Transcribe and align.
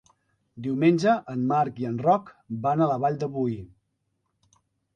Diumenge 0.67 1.13
en 1.33 1.43
Marc 1.51 1.77
i 1.85 1.85
en 1.91 2.01
Roc 2.07 2.33
van 2.65 2.81
a 2.81 2.89
la 2.93 2.99
Vall 3.07 3.23
de 3.25 3.31
Boí. 3.39 3.61